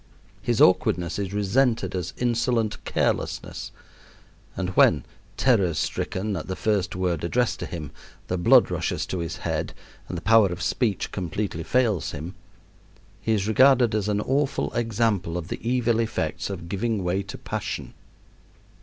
[0.41, 3.71] His awkwardness is resented as insolent carelessness,
[4.55, 5.05] and when,
[5.37, 7.91] terror stricken at the first word addressed to him,
[8.25, 9.75] the blood rushes to his head
[10.09, 12.33] and the power of speech completely fails him,
[13.21, 17.37] he is regarded as an awful example of the evil effects of giving way to
[17.37, 17.93] passion.